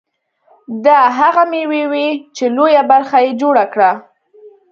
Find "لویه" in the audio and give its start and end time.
2.55-2.83